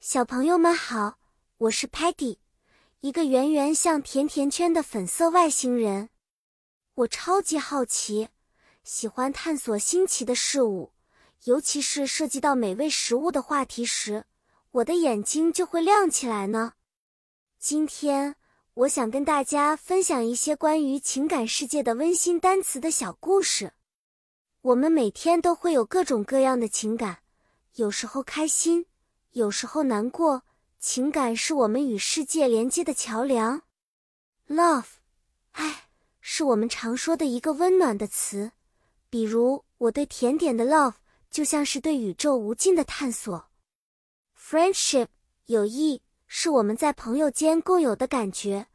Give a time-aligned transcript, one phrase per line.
[0.00, 1.18] 小朋友们好，
[1.58, 2.38] 我是 Patty，
[3.00, 6.08] 一个圆圆像甜甜圈的粉色外星人。
[6.94, 8.30] 我超级好奇，
[8.82, 10.94] 喜欢探索新奇的事物，
[11.44, 14.24] 尤其是涉及到美味食物的话题时，
[14.70, 16.72] 我的眼睛就会亮起来呢。
[17.58, 18.36] 今天，
[18.72, 23.74] 我想跟大家分享一些关于情感世界的温馨单词的小故事。
[24.62, 27.18] 我们每天都会有各种各样的情感，
[27.74, 28.86] 有时候开心。
[29.32, 30.42] 有时候难过，
[30.78, 33.62] 情感是我们与世界连接的桥梁。
[34.48, 34.86] Love，
[35.52, 35.88] 爱，
[36.20, 38.52] 是我们常说的一个温暖的词。
[39.08, 40.94] 比如，我对甜点的 love
[41.30, 43.48] 就像是对宇宙无尽的探索。
[44.36, 45.06] Friendship，
[45.46, 48.66] 友谊，是我们在朋友间共有的感觉。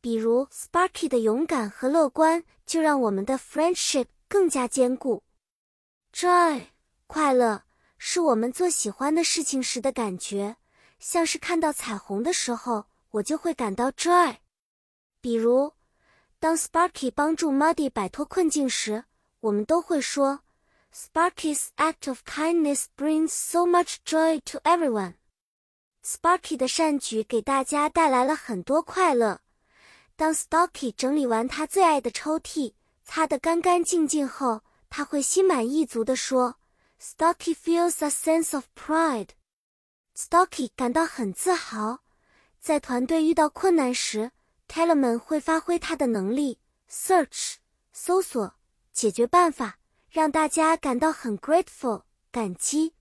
[0.00, 5.24] 比如，Sparky 的勇敢和乐观就让我们的 friendship 更加坚固。
[6.12, 6.66] Joy，
[7.08, 7.67] 快乐。
[7.98, 10.56] 是我们做喜欢的事情时的感觉，
[10.98, 14.36] 像是看到彩虹的时候，我就会感到 joy。
[15.20, 15.72] 比如，
[16.38, 19.04] 当 Sparky 帮助 Muddy 摆脱困境时，
[19.40, 20.40] 我们都会说
[20.94, 25.14] ，Sparky's act of kindness brings so much joy to everyone。
[26.04, 29.40] Sparky 的善举给大家带来了很多快乐。
[30.14, 36.57] 当 Stocky 整理完他最爱的抽屉，擦得干干净净后，他会心满意足地说。
[37.00, 39.28] Stocky feels a sense of pride.
[40.16, 42.00] Stocky 感到很自豪。
[42.58, 44.32] 在团队遇到困难时
[44.66, 46.58] ，Tellerman 会发挥他的能力
[46.90, 47.54] ，search
[47.92, 48.54] 搜索
[48.92, 49.78] 解决办法，
[50.10, 52.94] 让大家感到很 grateful 感激。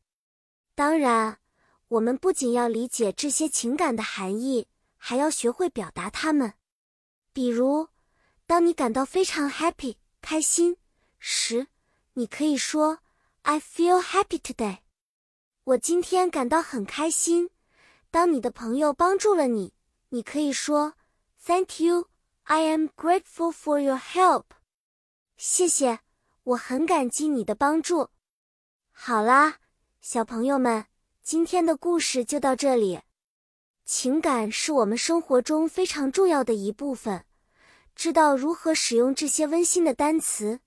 [0.75, 1.39] 当然，
[1.87, 6.53] 我们不仅要理解这些情感的含义，还要学会表达它们。
[7.33, 7.87] 比如，
[8.45, 10.77] 当你感到非常 happy 开心
[11.17, 11.65] 时，
[12.13, 12.99] 你可以说。
[13.49, 14.79] I feel happy today。
[15.63, 17.49] 我今天感到很开心。
[18.11, 19.73] 当你的朋友帮助了你，
[20.09, 20.95] 你可以说
[21.45, 22.09] Thank you.
[22.43, 24.43] I am grateful for your help。
[25.37, 25.99] 谢谢，
[26.43, 28.09] 我很感激你的帮助。
[28.91, 29.59] 好啦，
[30.01, 30.87] 小朋友们，
[31.23, 32.99] 今天的故事就到这里。
[33.85, 37.23] 情感是我们生活中非常重要的一部分。
[37.95, 40.59] 知道如何使用这些温馨的单词。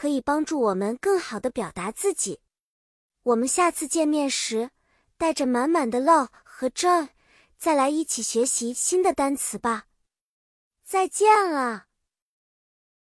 [0.00, 2.40] 可以帮助我们更好的表达自己。
[3.22, 4.70] 我们下次见面时，
[5.18, 7.10] 带着满满的 love 和 joy，
[7.58, 9.88] 再来一起学习新的单词吧。
[10.82, 11.89] 再见了。